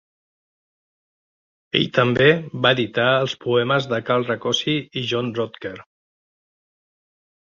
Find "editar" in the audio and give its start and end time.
2.77-3.05